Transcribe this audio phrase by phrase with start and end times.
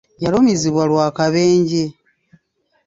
[0.23, 1.83] Yalumizibwa lw'akabenje.